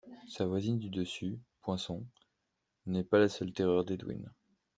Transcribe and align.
Sa 0.27 0.47
voisine 0.47 0.79
du 0.79 0.89
dessous, 0.89 1.37
Poinçon, 1.61 2.07
n'est 2.87 3.03
pas 3.03 3.19
la 3.19 3.29
seule 3.29 3.53
terreur 3.53 3.85
d'Edwin. 3.85 4.31